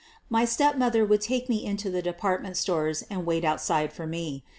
[0.31, 4.43] My stepmother would take me into the department stores and wait outside for me.